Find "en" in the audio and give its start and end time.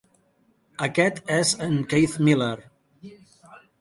1.67-1.77